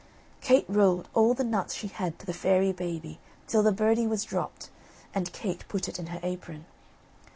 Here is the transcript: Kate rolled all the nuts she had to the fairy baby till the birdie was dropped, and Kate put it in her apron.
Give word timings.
Kate 0.41 0.65
rolled 0.67 1.07
all 1.13 1.35
the 1.35 1.43
nuts 1.43 1.75
she 1.75 1.85
had 1.85 2.17
to 2.17 2.25
the 2.25 2.33
fairy 2.33 2.71
baby 2.71 3.19
till 3.45 3.61
the 3.61 3.71
birdie 3.71 4.07
was 4.07 4.23
dropped, 4.23 4.71
and 5.13 5.31
Kate 5.31 5.63
put 5.67 5.87
it 5.87 5.99
in 5.99 6.07
her 6.07 6.19
apron. 6.23 6.65